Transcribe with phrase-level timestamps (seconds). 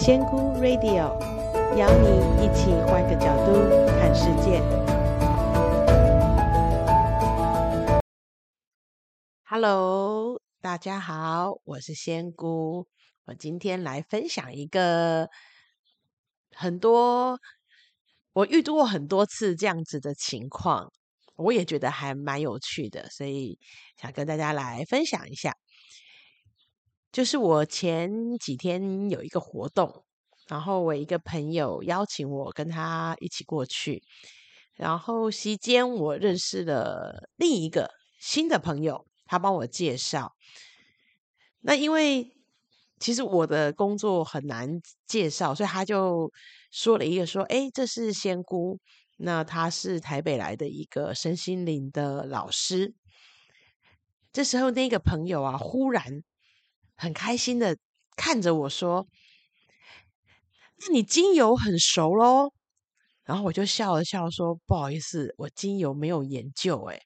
[0.00, 1.18] 仙姑 Radio
[1.76, 3.52] 邀你一起换个角度
[3.98, 4.62] 看世界。
[9.42, 12.86] Hello，大家好，我是仙姑。
[13.24, 15.28] 我今天来分享一个
[16.54, 17.40] 很多
[18.32, 20.92] 我遇到过很多次这样子的情况，
[21.34, 23.58] 我也觉得还蛮有趣的，所以
[24.00, 25.52] 想跟大家来分享一下。
[27.10, 30.04] 就是我前几天有一个活动，
[30.46, 34.02] 然后我一个朋友邀请我跟他一起过去，
[34.74, 37.90] 然后席间我认识了另一个
[38.20, 40.32] 新的朋友，他帮我介绍。
[41.60, 42.30] 那因为
[43.00, 46.30] 其实我的工作很难介绍，所以他就
[46.70, 48.78] 说了一个说：“诶，这是仙姑，
[49.16, 52.94] 那他是台北来的一个身心灵的老师。”
[54.32, 56.22] 这时候那个朋友啊，忽然。
[56.98, 57.78] 很开心的
[58.16, 59.06] 看着我说
[60.80, 62.52] ：“那你精油很熟喽？”
[63.24, 67.00] 然后我就笑了笑说：“不好意思，我精油没有研究。”诶，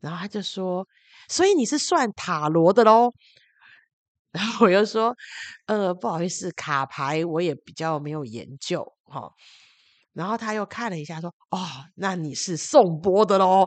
[0.00, 0.86] 然后他就说
[1.28, 3.12] ：“所以你是算塔罗的喽？”
[4.32, 5.16] 然后我又说
[5.64, 9.32] ：“呃，不好意思，卡牌我也比较没有研究。”哈，
[10.12, 11.58] 然后他又看了一下说：“哦，
[11.94, 13.66] 那你是颂钵的喽？”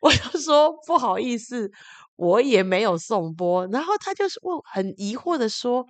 [0.00, 1.70] 我就说：“不好意思。”
[2.18, 5.86] 我也没有送播，然后他就是问，很疑惑的说：“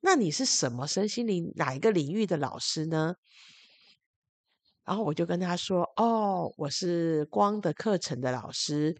[0.00, 3.14] 那你是什么身心灵哪一个领域的老师呢？”
[4.86, 8.96] 然后我就跟他说：“哦，我是光的课程的老师，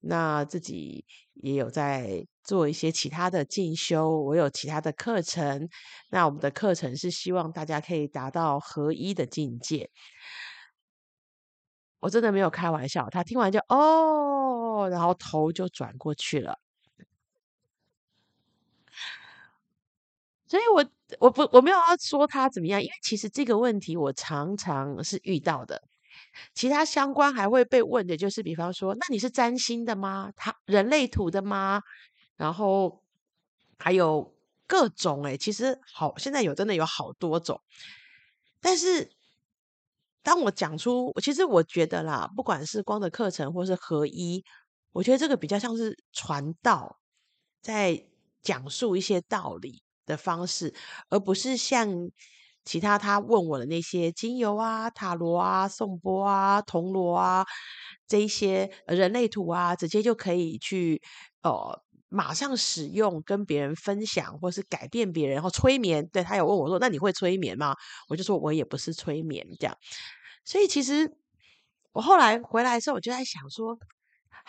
[0.00, 5.68] 那自己也有在做一些其他的进修，我有其他的课程。
[6.08, 9.88] 那我们的课程是希望大家可以达到合一的境界。”
[12.00, 14.39] 我真的没有开玩笑，他听完就哦。
[14.88, 16.58] 然后头就转过去了，
[20.46, 20.84] 所以我
[21.18, 25.82] 我不我没有要说他怎么样，因为其实这个问题我常常是遇到的。
[26.54, 30.32] 其他相关还会被问的，就是比方说，那你是占星的吗？
[30.36, 31.82] 他人类图的吗？
[32.36, 33.02] 然后
[33.78, 34.34] 还有
[34.66, 37.60] 各种哎，其实好，现在有真的有好多种，
[38.60, 39.10] 但是。
[40.22, 44.44] 当我讲出，其实我觉得啦，不管是光的课程或是合一，
[44.92, 47.00] 我觉得这个比较像是传道，
[47.62, 48.06] 在
[48.42, 50.74] 讲述一些道理的方式，
[51.08, 51.88] 而不是像
[52.64, 57.46] 其他他问我的那些精油啊、塔罗啊、颂钵啊、铜锣啊
[58.06, 61.00] 这一些人类图啊，直接就可以去
[61.42, 66.06] 呃马上使用，跟别人分享，或是改变别人，然后催眠。
[66.08, 67.76] 对，他有问我说：“那你会催眠吗？”
[68.10, 69.76] 我就说：“我也不是催眠这样。”
[70.44, 71.16] 所以其实
[71.92, 73.78] 我后来回来的时候，我就在想说，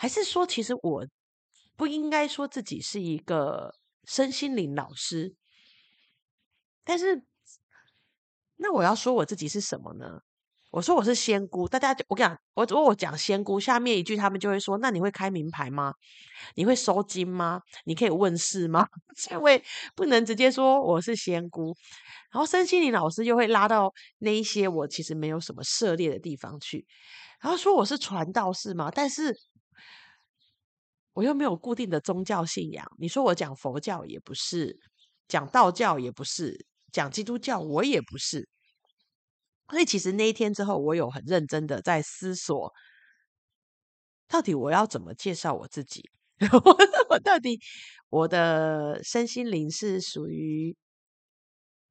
[0.02, 1.06] 还是说，其实我
[1.76, 3.72] 不应该说自己是一个
[4.04, 5.36] 身心灵老师，
[6.82, 7.22] 但是
[8.56, 10.18] 那我要说我自己是什么呢？
[10.72, 15.94] 我说我是仙姑，大家我跟你讲，我如果我讲仙姑，下面一句他们就会说：那你会开名牌吗？
[16.56, 17.60] 你会收金吗？
[17.84, 18.84] 你可以问事吗？
[19.30, 19.62] 因为
[19.94, 21.72] 不能直接说我是仙姑。
[22.32, 26.84] 然后身心灵老师又会拉到那一些我其实没有什么涉猎的地方去，
[27.40, 28.90] 然后说我是传道士吗？
[28.92, 29.38] 但是
[31.14, 32.86] 我又没有固定的宗教信仰。
[32.98, 34.78] 你说我讲佛教也不是，
[35.28, 38.48] 讲道教也不是，讲基督教我也不是。
[39.70, 42.72] 所以其实那一天之后，我有很认真的在思索，
[44.28, 46.10] 到底我要怎么介绍我自己？
[47.08, 47.58] 我到底
[48.10, 50.76] 我的身心灵是属于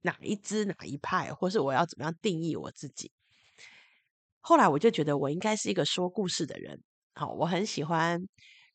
[0.02, 3.12] 哪一支哪一派，或是我要怎么样定义我自己？
[4.42, 6.84] 后来我就觉得我应该是一个说故事的人。
[7.14, 8.20] 好，我很喜欢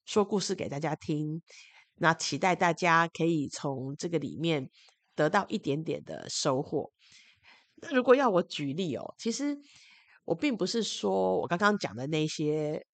[0.06, 1.42] 说故事给大家听，
[1.96, 4.70] 那期待大家可以从这个里面
[5.14, 6.92] 得到一点点的收获。
[7.82, 9.58] 那如果要我举例哦，其实
[10.24, 12.86] 我并不是说我刚刚讲的那些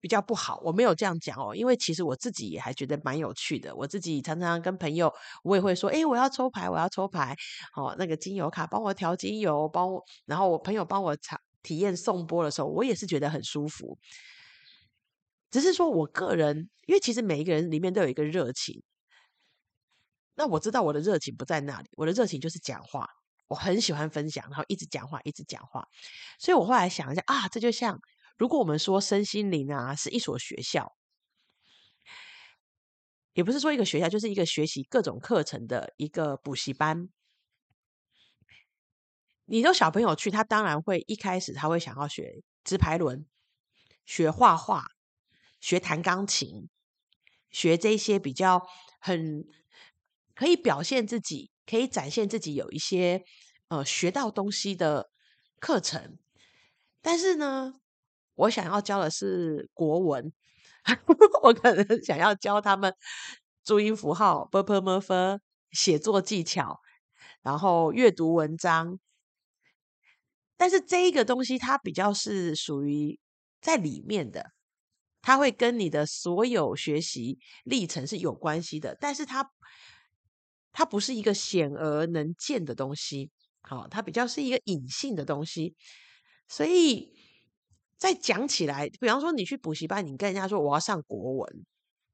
[0.00, 3.74] 比较不好，我没有这样讲哦，因为其实我自己也还觉得蛮有趣的。
[3.74, 5.12] 我自己常常跟朋友，
[5.42, 7.34] 我也会说，诶，我要抽牌，我要抽牌，
[7.76, 13.98] 哦，那个精油卡帮我调精油，帮我，然后我朋友帮我尝体验颂钵的时候，我也是觉得很舒服。
[15.56, 18.82] 只是说我个人，因为其实每一个人里面都有一个热情。
[20.34, 23.08] 那我知道我的热情不在那里，我的热情就是讲话，
[23.48, 25.88] 我很喜欢分享，然后一直讲话，一直讲话。
[26.38, 27.98] 所以我后来想一下啊，这就像
[28.36, 30.94] 如果我们说身心灵啊是一所学校，
[33.32, 37.08] 也不是说一个学校，就是一个学习各种课程的一个补习班。
[39.46, 43.24] 你都小朋友去，他当然会一开始他会想要学直排轮，
[44.04, 44.90] 学画画，
[45.60, 46.68] 学弹钢琴，
[47.50, 48.66] 学这些比较
[49.00, 49.44] 很
[50.34, 53.24] 可以表现自己、可以展现自己有一些
[53.68, 55.10] 呃学到东西的
[55.58, 56.18] 课程。
[57.00, 57.80] 但是呢，
[58.34, 60.32] 我想要教的是国文，
[61.42, 62.94] 我可能想要教他们
[63.64, 66.80] 注音符号、b u r p l e m u r f 写作技巧，
[67.42, 68.98] 然后阅读文章。
[70.56, 73.20] 但是这一个东西，它比较是属于
[73.60, 74.52] 在里面的，
[75.26, 78.96] 它会跟你的所有学习历程是有关系的。
[79.00, 79.50] 但是它，
[80.72, 83.28] 它不是一个显而能见的东西，
[83.60, 85.74] 好，它比较是一个隐性的东西。
[86.46, 87.12] 所以，
[87.98, 91.66] 在讲起来，比方说你去补习班，你跟人家说我要上国文，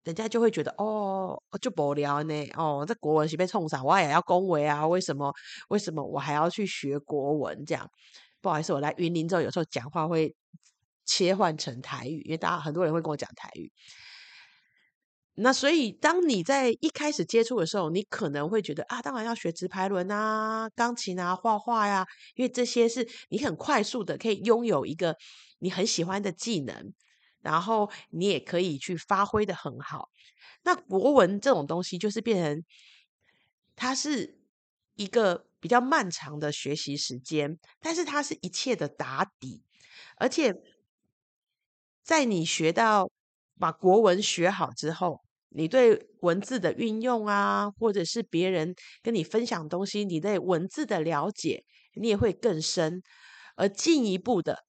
[0.04, 5.30] 人家就会觉得哦，就不聊呢，哦，这国文是被冲上，我也要恭维啊，为什么？
[5.68, 7.62] 为什么我还要去学国文？
[7.66, 7.86] 这样。
[8.40, 10.34] 不好意思，我来云林之后，有时候讲话会
[11.04, 13.72] 切换成台语，因为大家很多人会跟我讲台语。
[15.34, 25.16] 那所以，当你在一开始接触的时候，你可能会觉得啊，当然要学直排轮啊、钢琴啊、画画呀，因为这些是你很快速的可以拥有一个
[25.58, 26.92] 你很喜欢的技能，
[27.40, 30.10] 然后你也可以去发挥得很好。
[30.64, 32.64] 那国文这种东西，就是变成
[33.76, 34.38] 它是
[34.94, 35.46] 一个。
[35.62, 39.62] 比较漫长的学习时间，但是它是一切的打底，
[40.16, 40.52] 而且
[42.02, 43.10] 在你学到
[43.58, 45.20] 把国文学好之后，
[45.50, 51.64] 你对文字的运用啊，或者是别人跟你分享东西，你对文字的了解，
[51.94, 53.02] 你也会更深。
[53.56, 54.64] 而进一步的，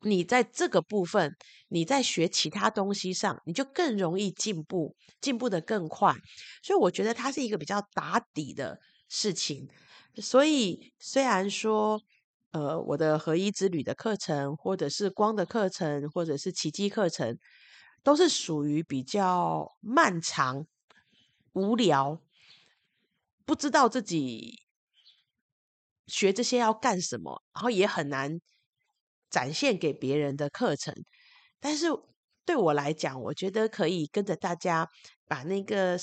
[0.00, 1.36] 你在这个部分，
[1.68, 6.14] 你在学其他东西上，你就更容易进步，进步得更快。
[6.62, 8.78] 所以我觉得它是一个比较打底的。
[9.08, 9.68] 事情，
[10.16, 12.02] 所以虽然说，
[12.56, 17.38] 呃，我的合一之旅的课程，或者是光的课程，或者是奇迹课程，
[18.02, 20.66] 都是属于比较漫长、
[21.52, 22.22] 无聊，
[23.44, 24.62] 不知道自己
[26.06, 28.40] 学这些要干什么，然后也很难
[29.28, 30.94] 展现给别人的课程，
[31.60, 31.88] 但是。
[32.46, 34.88] 对我来讲，我觉得可以跟着大家
[35.26, 35.98] 把那个，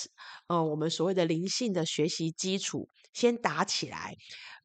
[0.47, 4.13] 呃，我们所谓的灵性的学习基础先打起来，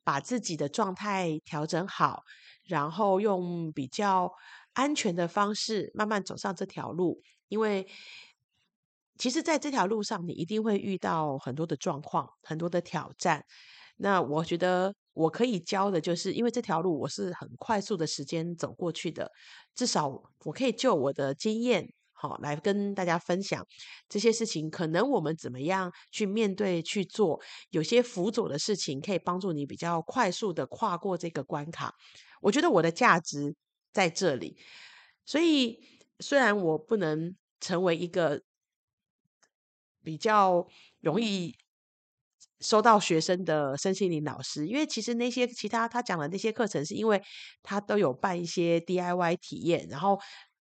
[0.09, 2.23] 把自己的状态调整好，
[2.65, 4.33] 然后用比较
[4.73, 7.21] 安全的方式慢慢走上这条路。
[7.49, 7.87] 因为
[9.19, 13.45] 其实在这条路上，你一定会遇到很多的状况，很多的挑战。
[13.99, 14.95] 那我觉得。
[15.19, 19.33] 我可以教的就是，因为这条路我是很快速的时间走过去的，
[19.75, 20.07] 至少
[20.45, 23.67] 我可以就我的经验，好来跟大家分享
[24.09, 24.69] 这些事情。
[24.69, 31.95] 可能我们怎么样去面对去做，有些辅佐的事情可以帮助你比较快速的跨过这个关卡。
[32.41, 33.55] 我觉得我的价值
[33.93, 34.57] 在这里，
[35.25, 35.79] 所以
[36.21, 38.43] 虽然我不能成为一个
[40.03, 40.67] 比较
[41.01, 41.57] 容易。
[42.61, 47.23] 收到学生的身心灵老师，因为其实那些其他他讲的那些课程，是因为
[47.63, 50.19] 他都有办一些 DIY 体验，然后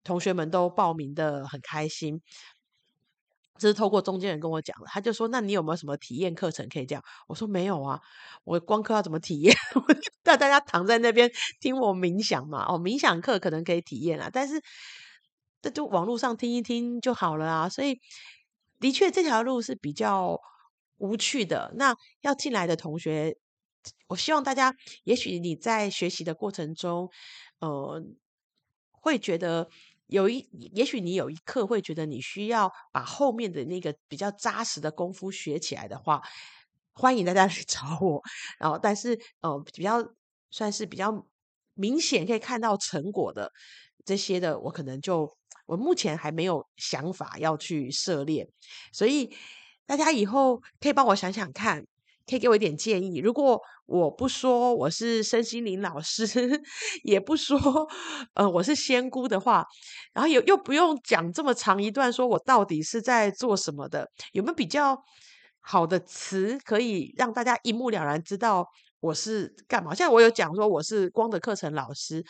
[0.04, 2.20] 同学们都报名的很开心。
[3.58, 8.00] 这是透过中间人跟我讲的，他就说：“那你有没有什么体验课程可以这样？”我说：“没有啊，
[8.44, 9.54] 我光课要怎么体验？
[10.24, 12.64] 让大家躺在那边听我冥想嘛。
[12.66, 14.60] 哦，冥想课可能可以体验啊，但是
[15.60, 17.68] 这就网络上听一听就好了啊。
[17.68, 18.00] 所以
[18.80, 20.38] 的确这条路是比较。”
[20.98, 23.36] 无趣的，那要进来的同学，
[24.06, 24.72] 我希望大家，
[25.02, 27.10] 也许你在学习的过程中，
[27.58, 28.00] 呃，
[28.92, 29.68] 会觉得
[30.12, 36.22] 有一，也许你有一刻会觉得你需要把后面的那个比较扎实的功夫学起来的话，
[36.92, 38.22] 欢迎大家 来找我。
[38.58, 40.14] 然后，但是呃，比较
[40.50, 41.26] 算是比较
[41.74, 43.50] 明显可以看到成果的
[44.04, 48.48] 这些的，我可能就我目前还没有想法要去涉猎，
[48.92, 49.34] 所以。
[49.84, 51.84] 大家以后可以帮我想想看，
[52.26, 53.18] 可以给我一点建议。
[53.18, 56.24] 如果我不说我是身心灵老师，
[57.04, 57.58] 也不说
[58.34, 59.66] 呃我是仙姑的话，
[60.14, 64.96] 然后又又不用讲这么长一段，说我到底是在做什么的，有没有比较
[65.60, 68.66] 好的词可以让大家一目了然知道
[69.00, 69.94] 我是干嘛？
[69.94, 72.24] 现在我有讲说我是光的课程老师，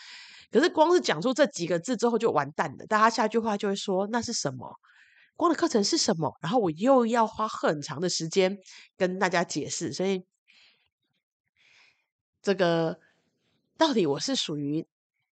[0.51, 4.75] 可是光是讲出这几个字之后就完蛋了，大家下句话就会说那是什么？
[5.37, 6.37] 光的课程是什么？
[6.41, 8.59] 然后我又要花很长的时间
[8.97, 10.25] 跟大家解释，所以
[12.43, 12.99] 这个
[13.77, 14.87] 到底我是属于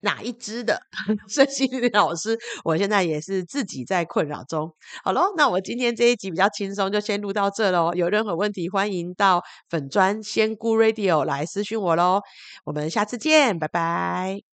[0.01, 0.81] 哪一支的
[1.27, 2.37] 身心灵老师？
[2.63, 4.75] 我现在也是自己在困扰中。
[5.03, 7.93] 好喽，那我今天这一集比较轻松，就先录到这喽。
[7.95, 12.21] 有任何问题，欢迎到粉砖仙姑 Radio 来私讯我喽。
[12.65, 14.54] 我们下次见，拜拜。